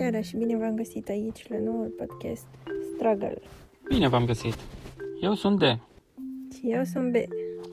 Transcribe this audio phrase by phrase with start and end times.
[0.00, 2.46] seara și bine v-am găsit aici la noul podcast
[2.94, 3.40] Struggle.
[3.88, 4.54] Bine v-am găsit.
[5.20, 5.62] Eu sunt D.
[6.54, 7.14] Și eu sunt B.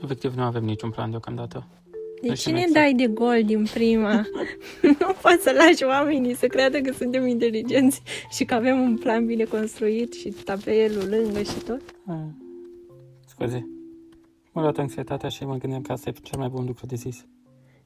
[0.03, 1.67] Efectiv, nu avem niciun plan deocamdată.
[2.21, 2.79] De Nu ce știm ne exact.
[2.79, 4.13] dai de gol din prima?
[4.99, 9.25] nu poți să lași oamenii să creadă că suntem inteligenți și că avem un plan
[9.25, 11.81] bine construit și tabelul lângă și tot.
[12.05, 12.15] Ah.
[13.27, 13.67] Scuze.
[14.51, 17.25] M-a luat anxietatea și mă gândeam că asta e cel mai bun lucru de zis.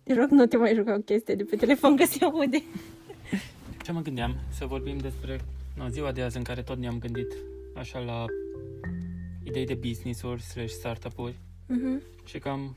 [0.03, 2.62] Te rog, nu te mai juca cu chestia de pe telefon că se aude.
[3.84, 4.35] Ce mă gândeam?
[4.49, 5.40] Să vorbim despre
[5.76, 7.34] no, ziua de azi în care tot ne-am gândit
[7.76, 8.26] așa la
[9.44, 11.35] idei de business-uri slash startup-uri
[11.67, 12.02] Mhm.
[12.26, 12.76] și cam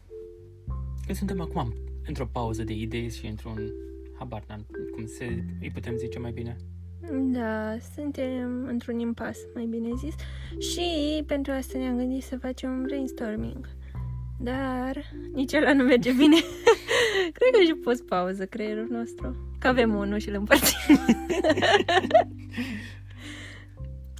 [1.06, 1.74] că suntem acum
[2.06, 3.58] într-o pauză de idei și într-un
[4.18, 6.56] habar n-am cum se îi putem zice mai bine.
[7.32, 10.14] Da, suntem într-un impas, mai bine zis.
[10.70, 13.68] Și pentru asta ne-am gândit să facem un brainstorming.
[14.41, 16.36] Dar nici ăla nu merge bine.
[17.33, 19.36] Cred că și pus pauză creierul nostru.
[19.58, 20.98] Că avem unul și îl împărțim.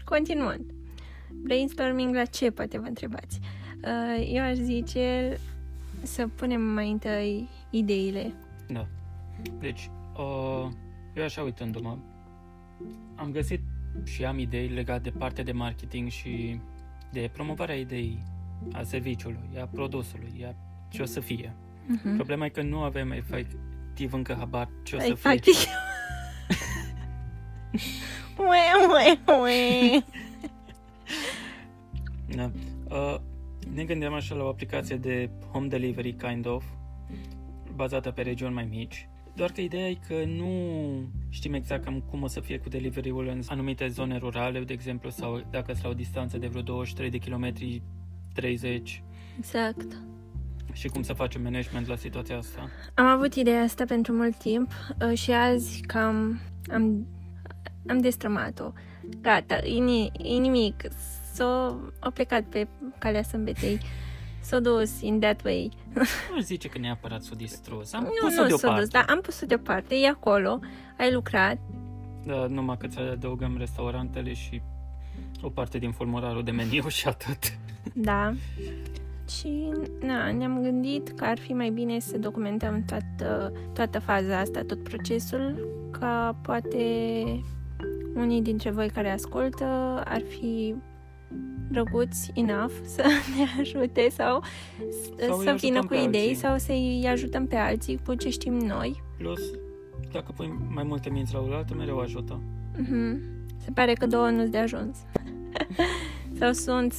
[0.05, 0.73] Continuând.
[1.31, 3.41] Brainstorming la ce, poate vă întrebați?
[3.85, 5.39] Uh, Eu aș zice
[6.03, 8.33] să punem mai întâi ideile.
[8.69, 8.87] Da.
[9.61, 10.71] Deci, uh,
[11.15, 11.97] eu așa uitându-mă,
[13.15, 13.61] am găsit
[14.05, 16.61] și am idei legate de partea de marketing și
[17.13, 18.23] de promovarea ideii
[18.73, 20.55] a serviciului, a produsului, a
[20.89, 21.55] ce o să fie.
[21.87, 22.15] Mhm.
[22.17, 25.21] Problema e că nu avem efectiv încă habar ce o să Ai fie.
[25.23, 25.55] practic.
[28.37, 30.05] Ue, ue, ue.
[32.37, 32.51] Da.
[32.89, 33.17] Uh,
[33.75, 36.65] ne gândeam așa la o aplicație de home delivery kind of,
[37.75, 39.09] bazată pe regiuni mai mici.
[39.37, 40.49] Doar că ideea e că nu
[41.29, 45.11] știm exact cam cum o să fie cu delivery-ul în anumite zone rurale, de exemplu,
[45.11, 47.83] sau dacă sunt la o distanță de vreo 23 de kilometri,
[48.35, 49.03] 30,
[49.39, 49.97] Exact.
[50.75, 52.71] Și cum să facem management la situația asta.
[52.95, 54.71] Am avut ideea asta pentru mult timp
[55.11, 56.41] uh, și azi cam
[56.73, 57.07] am,
[57.89, 58.73] am destrămat-o.
[59.21, 60.83] Gata, e, ni- e nimic.
[61.33, 62.69] S-a a plecat pe
[62.99, 63.81] calea sâmbetei.
[64.41, 65.71] S-a dus in that way.
[66.35, 67.93] Nu zice că neapărat s-o distrus.
[67.93, 68.81] Am nu, pus-o nu s-a deoparte.
[68.81, 69.95] dus, dar am pus-o deoparte.
[69.95, 70.61] E acolo.
[70.99, 71.59] Ai lucrat.
[72.25, 74.63] Da, numai că ți adăugăm restaurantele și
[75.43, 77.59] o parte din formularul de meniu și atât.
[77.95, 78.33] Da.
[79.29, 84.63] Și na, ne-am gândit că ar fi mai bine să documentăm toată, toată faza asta,
[84.63, 86.79] tot procesul, ca poate
[88.15, 89.65] unii dintre voi care ascultă
[90.05, 90.75] ar fi
[91.71, 93.03] drăguți enough să
[93.37, 94.43] ne ajute sau,
[95.19, 96.35] Sau îi să ajutăm vină cu pe idei alții.
[96.35, 99.03] sau să-i ajutăm pe alții cu ce știm noi.
[99.19, 99.41] Plus,
[100.13, 102.41] dacă pui mai multe minți la oaltă, mereu ajută.
[102.79, 103.21] Mhm.
[103.65, 104.99] Se pare că două nu-s de ajuns.
[106.39, 106.95] Sau sunt,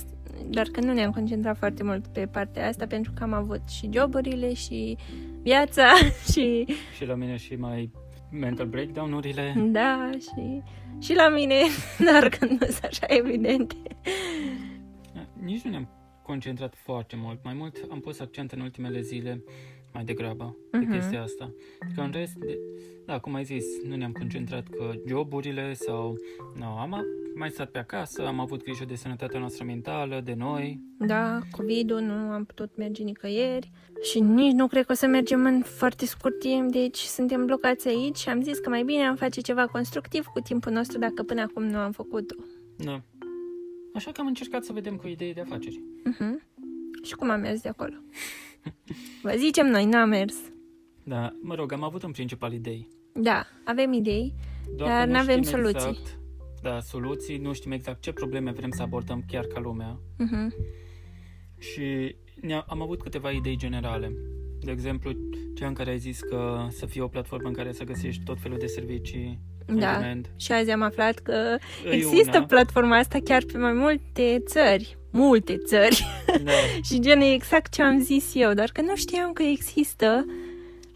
[0.50, 3.90] doar că nu ne-am concentrat foarte mult pe partea asta pentru că am avut și
[3.94, 4.98] joburile și
[5.42, 5.94] viața
[6.32, 6.66] și
[6.96, 7.92] Și la mine și mai
[8.32, 9.54] mental breakdown-urile.
[9.72, 10.62] da, și,
[11.00, 11.56] și la mine,
[12.12, 13.76] dar că nu sunt așa evidente.
[15.44, 15.90] Nici nu ne-am
[16.24, 17.40] concentrat foarte mult.
[17.44, 19.44] Mai mult am pus accent în ultimele zile
[19.96, 20.92] mai degrabă pe Mhm.
[20.92, 21.54] chestia asta.
[21.96, 22.60] Că în rest, de,
[23.06, 26.16] da, cum ai zis, nu ne-am concentrat că joburile sau...
[26.60, 27.04] No, am a-
[27.36, 30.80] mai stat pe acasă, am avut grijă de sănătatea noastră mentală, de noi.
[30.98, 33.72] Da, COVID-ul nu am putut merge nicăieri
[34.12, 37.88] și nici nu cred că o să mergem în foarte scurt timp, deci suntem blocați
[37.88, 41.24] aici și am zis că mai bine am face ceva constructiv cu timpul nostru dacă
[41.24, 42.36] până acum nu am făcut-o.
[42.78, 43.02] Da.
[43.94, 45.82] Așa că am încercat să vedem cu idei de afaceri.
[46.04, 46.42] Mhm.
[47.04, 47.94] Și cum a mers de acolo?
[49.22, 50.36] Vă zicem noi, n-a mers.
[51.04, 52.88] Da, mă rog, am avut în principal idei.
[53.14, 54.34] Da, avem idei,
[54.76, 55.90] Doar Dar că nu n-avem știm soluții.
[55.90, 56.20] Exact,
[56.62, 60.00] da, soluții, nu știm exact ce probleme vrem să abordăm chiar ca lumea.
[60.00, 60.54] uh-huh.
[61.58, 64.14] Și ne am avut câteva idei generale.
[64.60, 65.12] De exemplu,
[65.56, 68.40] cea în care ai zis că să fie o platformă în care să găsești tot
[68.40, 69.40] felul de servicii
[69.70, 69.98] on da.
[69.98, 70.30] demand.
[70.36, 72.46] Și azi am aflat că E există una.
[72.46, 74.98] platforma asta chiar pe mai multe țări.
[75.18, 76.06] Multe țări.
[76.44, 76.52] Da.
[76.88, 80.26] și gen e exact ce am zis eu, dar că nu știam că există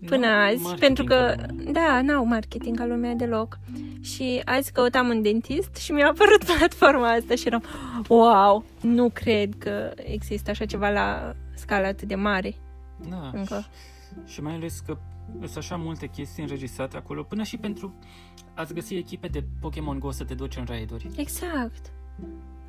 [0.05, 1.71] până Nu, azi, marketing pentru că, ca lumea.
[1.71, 3.57] da, n-au marketing ca lumea deloc.
[4.01, 7.63] Și azi căutam un dentist și mi-a apărut platforma asta și eram,
[8.07, 12.55] wow, nu cred că există așa ceva la scală atât de mare
[13.09, 13.31] Da.
[13.33, 13.65] încă.
[14.27, 14.97] Și, și mai ales că
[15.39, 17.93] sunt așa multe chestii înregistrate acolo, până și pentru
[18.53, 21.09] ați găsi echipe de Pokémon Go să te duci în raiduri.
[21.15, 21.91] Exact.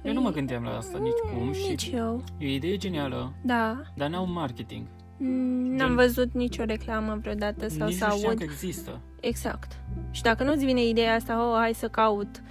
[0.02, 2.24] Eu nu mă gândeam la asta nici cum și Nici eu.
[2.38, 3.82] e o idee genială, Da.
[3.96, 4.86] dar n-au marketing.
[5.18, 8.38] Mm, N-am Gen- văzut nicio reclamă vreodată sau Nici să nu știam aud.
[8.38, 9.00] că există.
[9.20, 9.80] Exact.
[10.10, 12.42] Și dacă nu-ți vine ideea asta, oh, hai să caut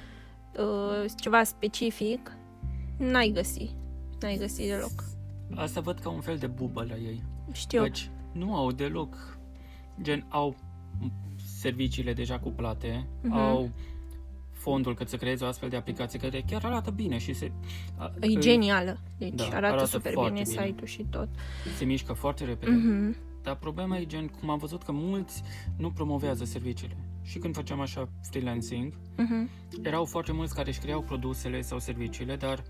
[0.60, 2.31] uh, ceva specific,
[2.98, 3.75] n-ai găsi.
[4.22, 5.04] N-ai găsi deloc.
[5.56, 7.24] Asta văd ca un fel de bubă la ei.
[7.52, 7.81] Știu.
[7.81, 9.38] Deci nu au deloc,
[10.02, 10.56] gen au
[11.60, 13.34] serviciile deja cuplate, Mhm.
[13.34, 13.69] au
[14.59, 17.51] fondul cât să creezi o astfel de aplicație care chiar arată bine și se...
[17.97, 18.97] a- E îi- genială.
[19.17, 20.61] Deci Da, arată, arată super foarte bine, bine.
[20.65, 21.27] site-ul și tot.
[21.77, 22.71] se mișcă foarte repede.
[22.71, 23.15] Mhm.
[23.44, 25.44] Dar problema e gen, cum am văzut că mulți
[25.77, 26.97] nu promovează serviciile.
[27.23, 29.50] Și când făceam așa freelancing, Mhm.
[29.83, 32.63] erau foarte mulți care își creau produsele sau serviciile, dar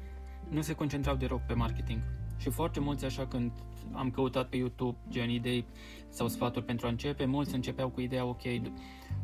[0.50, 2.00] nu se concentrau deloc pe marketing.
[2.39, 3.51] Și foarte mulți așa când
[3.91, 5.65] am căutat pe YouTube gen idei
[6.09, 8.71] sau sfaturi pentru a începe, mulți începeau cu ideea ok, do-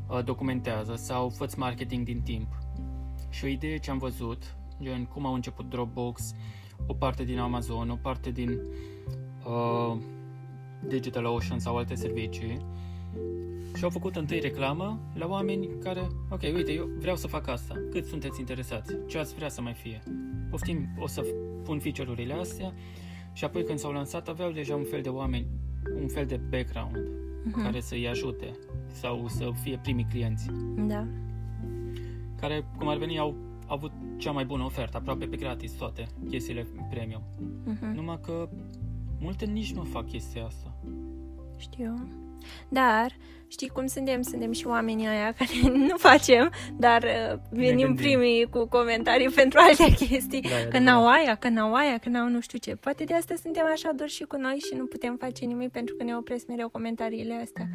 [0.10, 2.48] uh, documentează sau fă marketing din timp.
[3.30, 6.34] Și o idee ce am văzut, gen cum au început Dropbox,
[6.88, 8.60] o parte din Amazon, o parte din
[9.46, 9.98] uh,
[10.88, 12.58] DigitalOcean sau alte servicii,
[13.76, 17.76] și au făcut întâi reclamă la oameni care, ok, uite, eu vreau să fac asta.
[17.92, 18.96] Cât sunteți interesați?
[19.08, 20.04] Ce ați vrea să mai fie?
[20.50, 21.26] Poftim, o să
[21.66, 22.74] pun feature-urile astea
[23.34, 25.48] și apoi când s-au lansat aveau deja un fel de oameni,
[26.02, 26.98] un fel de background
[27.46, 27.62] Mhm.
[27.62, 28.58] care să-i ajute
[28.92, 30.48] sau să fie primii clienți
[30.88, 31.08] Da.
[32.40, 33.36] care, cum ar veni, au
[33.68, 37.22] avut cea mai bună ofertă, aproape pe gratis toate chestiile premium.
[37.66, 37.94] Mhm.
[37.96, 38.50] Numai că
[39.20, 40.76] multe nici nu fac chestia asta.
[41.58, 41.94] Știu.
[42.70, 43.16] Dar,
[43.48, 44.22] știi cum suntem?
[44.22, 47.96] Suntem și oamenii aia care nu facem, dar uh, venim gândim.
[47.96, 50.42] primii cu comentarii pentru alte chestii.
[50.42, 52.76] Da, e că n-au aia, că n-au aia, că n-au nu știu ce.
[52.76, 55.96] Poate de asta suntem așa dor și cu noi și nu putem face nimic pentru
[55.96, 57.68] că ne opresc mereu comentariile astea.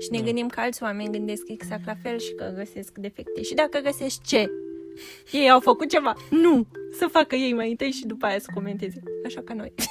[0.00, 0.24] Și ne Da.
[0.24, 3.42] gândim că alți oameni gândesc exact la fel și că găsesc defecte.
[3.42, 4.50] Și dacă găsești ce?
[5.30, 6.14] Ei au făcut ceva?
[6.30, 6.66] Nu!
[6.98, 9.02] Să facă ei mai întâi și după aia să comenteze.
[9.26, 9.72] Așa ca noi.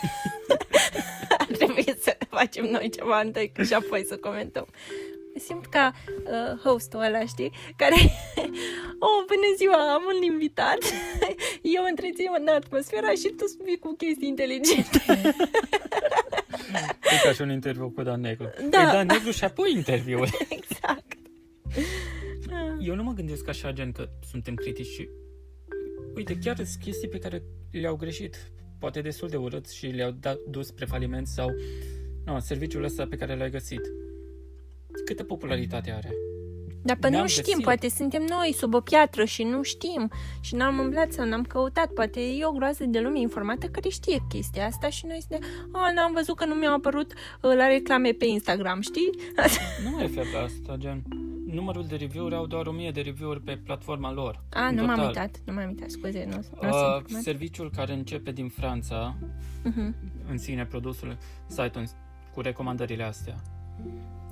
[2.36, 4.68] Ar trebui să facem noi ceva întâi și apoi să comentăm.
[5.38, 7.52] Simt ca uh, hostul ăla, știi?
[7.76, 7.96] Care,
[9.06, 10.78] oh, bună ziua, am un invitat.
[11.76, 15.04] Eu întrețin în atmosfera și tu vii cu chestii inteligente.
[17.02, 18.50] E ca și un interviu cu Dan Negru.
[18.70, 18.84] Da.
[18.84, 20.28] Păi Dan Negru și apoi interviul.
[20.60, 21.18] exact.
[22.80, 25.10] Eu nu mă gândesc așa, gen, că suntem critici și...
[26.16, 30.38] Uite, chiar sunt chestii pe care le-au greșit, poate destul de urât și le-au dat,
[30.50, 31.50] dus spre faliment sau...
[32.26, 33.82] No, serviciul ăsta pe care l-ai găsit.
[35.06, 36.14] Câtă popularitate are?
[36.84, 37.64] Dar pe Ne-am nu știm, găsit.
[37.64, 40.12] poate suntem noi sub o piatră și nu știm
[40.42, 41.92] și n-am umblat sau n-am căutat.
[41.92, 45.92] Poate e o groază de lume informată care știe chestia asta și noi suntem, a,
[45.94, 49.10] n-am văzut că nu mi-au apărut uh, la reclame pe Instagram, știi?
[49.84, 51.04] Nu mă refer la asta, gen...
[51.46, 54.44] Numărul de review-uri au doar 1000 de review-uri pe platforma lor.
[54.54, 55.08] A, în nu m-am total.
[55.08, 59.16] uitat, nu m-am uitat, scuze, nu, nu Uh, sunt uh, serviciul care începe din Franța,
[59.66, 59.94] uh-huh.
[60.30, 61.18] în sine, produsul,
[61.48, 61.86] site-ul
[62.36, 63.36] cu recomandările astea,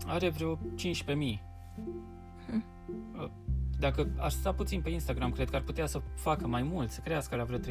[0.08, 0.60] are vreo 15.000.
[1.06, 2.66] Hmm.
[3.22, 3.30] Uh,
[3.80, 7.00] Dacă ar sta puțin pe Instagram, cred că ar putea să facă mai mult, să
[7.04, 7.64] crească la vreo 30.000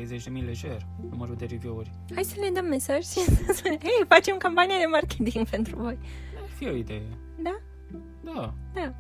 [0.44, 1.90] lejer numărul de review-uri.
[2.14, 5.99] Hai să le dăm mesaj și să spunem, hei, facem campania de marketing pentru voi.
[6.43, 7.02] Ar fi o idee.
[7.43, 7.58] Da?
[8.25, 8.94] Da, Da.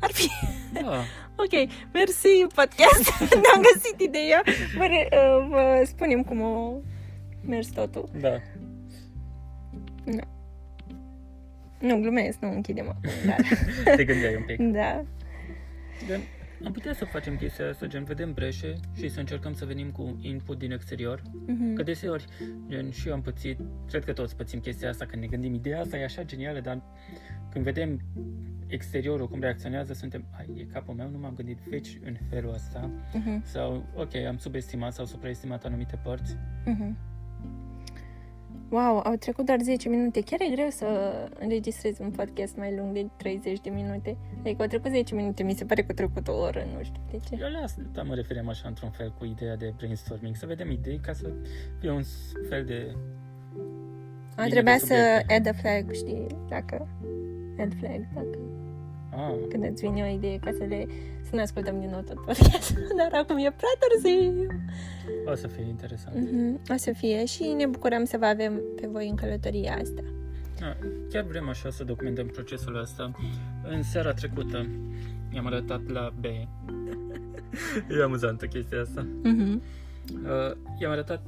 [0.00, 0.28] Ar fi.
[0.72, 1.02] da.
[1.44, 3.18] Ok, mersi podcast.
[3.42, 4.42] Ne-am găsit ideea.
[4.76, 6.72] Vă, re, uh, vă spunem cum o
[7.42, 8.08] mers totul.
[8.20, 8.36] Da.
[11.80, 13.36] Nu, glumesc, nu închidem acum, dar...
[13.96, 14.58] Te gândeai un pic.
[14.72, 15.04] da.
[16.06, 16.20] Gen,
[16.64, 20.18] am putea să facem chestia asta, gen, vedem breșe și să încercăm să venim cu
[20.20, 21.22] input din exterior.
[21.46, 21.74] Mhm.
[21.74, 22.24] Că deseori,
[22.68, 23.58] gen, și eu am pățit,
[23.88, 26.82] cred că toți pățim chestia asta când ne gândim, ideea asta e așa genială, dar
[27.52, 28.00] când vedem
[28.66, 32.90] exteriorul cum reacționează, suntem, ai, e capul meu, nu m-am gândit veci în felul ăsta,
[33.14, 33.42] Mhm.
[33.44, 36.36] sau, ok, am subestimat sau supraestimat anumite părți.
[36.64, 36.96] Mhm.
[38.70, 40.20] Wow, au trecut doar 10 minute.
[40.22, 40.86] Chiar e greu să
[41.38, 44.16] înregistrezi un podcast mai lung de 30 de minute.
[44.40, 47.02] Adică au trecut 10 minute, mi se pare că au trecut o oră, nu știu
[47.10, 47.42] de ce.
[47.44, 50.98] Eu la asta mă refeream așa într-un fel cu ideea de brainstorming, să vedem idei
[51.02, 51.30] ca să
[51.80, 52.02] fie un
[52.48, 52.94] fel de...
[54.36, 55.34] A, Bine trebuia de să subiecte.
[55.34, 56.88] add a flag, știi, dacă...
[57.60, 58.38] Add flag, dacă...
[59.10, 60.86] Ah, Când îți vine o idee ca să le...
[61.28, 62.74] Să ne ascultăm din nou tot podcast.
[62.98, 64.46] Dar acum e prea târziu.
[65.26, 66.16] o să fie interesant.
[66.30, 70.02] Mhm, O să fie și ne bucurăm să vă avem pe voi în călătoria asta.
[70.60, 70.76] Da,
[71.10, 73.10] chiar vrem așa să documentăm procesul ăsta.
[73.70, 74.66] În seara trecută
[75.34, 76.24] i-am arătat la B.
[77.98, 79.06] e amuzantă chestia asta.
[79.22, 79.62] Mhm.
[80.12, 81.22] Uh, i-am arătat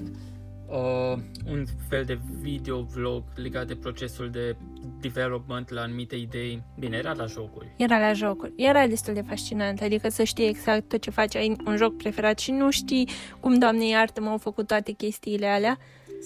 [0.71, 1.19] uh,
[1.51, 4.57] un fel de video vlog legat de procesul de
[5.01, 6.63] development la anumite idei.
[6.79, 7.73] Bine, era la jocuri.
[7.77, 8.53] Era la jocuri.
[8.57, 12.39] Era destul de fascinant, adică să știi exact tot ce faci, ai un joc preferat
[12.39, 13.09] și nu știi
[13.41, 15.79] cum, Doamne iartă, m-au făcut toate chestiile alea.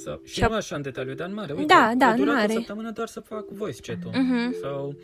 [0.05, 1.53] Sau, și Și-a- nu așa în detaliu, dar în mare.
[1.53, 2.53] Uite, Da, da, a în durat mare.
[2.53, 4.11] o săptămână doar să fac voice chat-ul.
[4.23, 4.55] Mhm.
[4.63, 4.95] Sau Uh,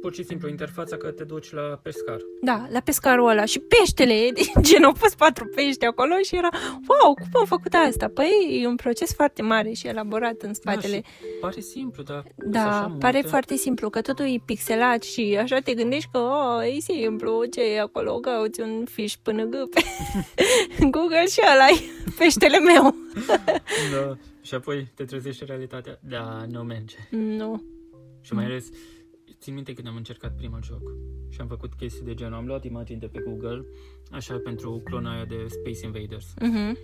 [0.00, 2.18] pur și simplu interfața că te duci la pescar.
[2.42, 6.48] Da, la pescarul ăla și peștele, gen au pus patru pești acolo și era,
[6.88, 8.08] wow, cum am făcut asta?
[8.14, 11.00] Păi e un proces foarte mare și elaborat în spatele.
[11.00, 12.24] Da, și pare simplu, dar...
[12.36, 13.28] Da, așa pare multe...
[13.28, 17.74] foarte simplu, că totul e pixelat și așa te gândești că oh, e simplu, ce
[17.74, 19.80] e acolo, cauți un fiș până gâpe.
[20.94, 21.66] Google și ăla
[22.18, 22.94] peștele meu.
[23.94, 25.98] da, și apoi te trezești în realitatea.
[26.08, 26.96] Da, nu merge.
[27.10, 27.62] Nu.
[28.20, 28.68] Și mai ales,
[29.40, 30.82] țin minte când am încercat primul joc
[31.28, 33.64] și am făcut chestii de genul, am luat imagini de pe Google,
[34.10, 36.34] așa pentru clona aia de Space Invaders.
[36.40, 36.78] Mhm.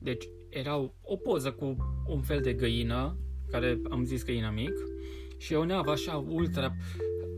[0.00, 1.76] Deci era o poză cu
[2.08, 3.16] un fel de găină,
[3.50, 4.72] care am zis că e inamic,
[5.36, 6.74] și o navă așa ultra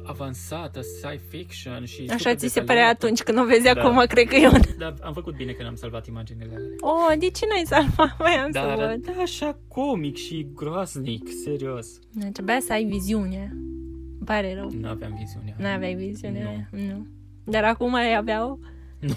[0.04, 3.04] avansată, sci fiction și Așa super ți se părea detaliată.
[3.04, 3.70] atunci când o vezi Da.
[3.70, 4.60] acum, cred că e un...
[4.78, 6.68] Dar am făcut bine că n-am salvat imaginile alea.
[6.80, 8.18] Oh, de ce n-ai salvat?
[8.24, 8.84] Mai am să Dar văd.
[8.84, 11.98] arăta așa comic și groaznic, serios.
[12.12, 13.56] Da, Trebuia să ai viziune.
[14.22, 14.70] Îmi pare rău.
[14.80, 15.54] Nu aveam viziunea.
[15.56, 16.68] N-aveai viziune.
[16.70, 16.78] Nu.
[16.78, 17.06] nu.
[17.44, 18.56] Dar acum ai avea-o?
[18.98, 19.14] Nu.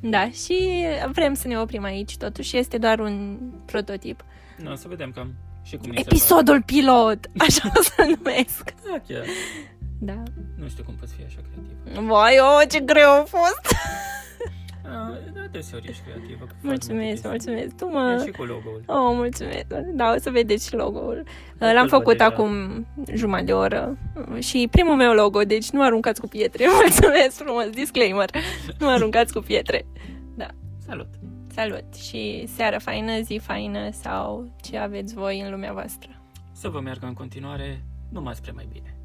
[0.14, 4.24] da, și vrem să ne oprim aici, totuși este doar un prototip.
[4.62, 8.62] Nu, să vedem cam și cum ni se Episodul pilot, așa o să-l numesc.
[8.62, 8.74] pare.
[8.90, 9.24] Da, chiar.
[9.98, 10.22] Da.
[10.56, 12.06] Nu știu cum poți fi așa creativ.
[12.08, 13.74] Vai, oh, ce greu a fost!
[14.82, 16.44] Da, da deseori ești creativă.
[16.44, 17.68] cu foarte Mulțumesc, multe mulțumesc.
[17.76, 17.98] Tu chestii.
[17.98, 18.18] mă...
[18.22, 18.82] E și cu logo-ul.
[18.86, 19.66] Oh, mulțumesc.
[19.94, 21.22] Da, o să vedeți și logo-ul.
[21.58, 22.30] Da, L-am îl făcut văd deja.
[22.30, 22.50] acum
[23.14, 23.98] jumătate de oră
[24.38, 26.64] și primul meu logo, deci nu aruncați cu pietre.
[26.82, 28.30] Mulțumesc frumos, disclaimer.
[28.78, 29.86] Nu aruncați cu pietre.
[30.86, 31.08] Salut!
[31.54, 36.10] Salut și seară faină, zi faină sau ce aveți voi în lumea voastră.
[36.52, 38.96] Să vă meargă în continuare numai spre mai bine.